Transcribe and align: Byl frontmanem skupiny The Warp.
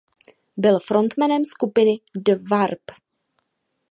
Byl 0.57 0.79
frontmanem 0.79 1.45
skupiny 1.45 1.99
The 2.15 2.35
Warp. 2.49 2.91